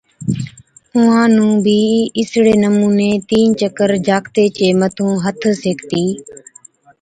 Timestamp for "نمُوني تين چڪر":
2.63-3.89